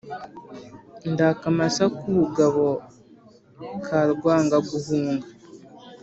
ndi 1.11 1.23
akamasa 1.31 1.83
k’ubugabo 1.97 2.65
ka 3.85 3.99
Rwangaguhunga 4.13 5.27